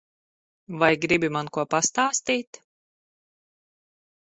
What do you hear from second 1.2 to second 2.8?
man ko pastāstīt?